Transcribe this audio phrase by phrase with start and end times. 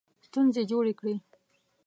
[0.27, 1.15] ستونزې جوړې کړې.